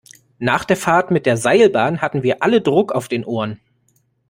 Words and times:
Nach 0.39 0.65
der 0.65 0.77
Fahrt 0.77 1.11
mit 1.11 1.27
der 1.27 1.37
Seilbahn 1.37 2.01
hatten 2.01 2.23
wir 2.23 2.41
alle 2.41 2.59
Druck 2.61 2.91
auf 2.91 3.07
den 3.07 3.23
Ohren. 3.23 3.59